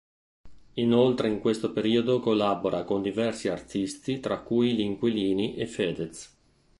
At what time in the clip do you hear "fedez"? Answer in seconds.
5.67-6.37